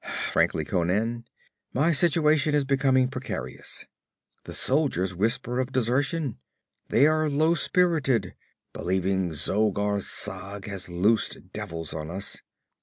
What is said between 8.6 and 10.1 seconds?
believing Zogar